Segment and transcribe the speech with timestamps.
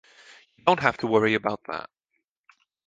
[0.57, 1.87] You don't have to worry about that.